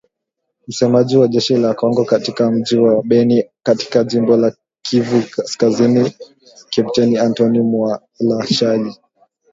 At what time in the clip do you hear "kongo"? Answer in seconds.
1.73-2.05